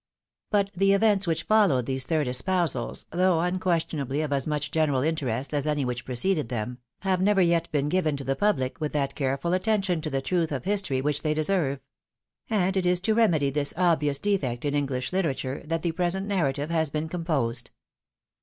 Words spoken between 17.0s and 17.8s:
composed.